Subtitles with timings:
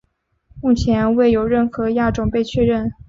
[0.63, 2.91] 目前未有任何亚种被确认。